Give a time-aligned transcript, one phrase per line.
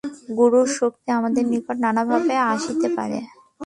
[0.37, 3.19] গুরুর শক্তি আমাদের নিকট নানাভাবে আসিতে পারে।